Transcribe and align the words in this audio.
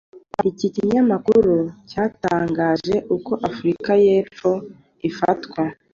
iki 0.51 0.67
kinyamakuru 0.75 1.53
cyatangaje 1.89 2.95
uko 3.15 3.31
Afurika 3.49 3.91
y’Epfo 4.03 4.51
ifatwa 5.09 5.61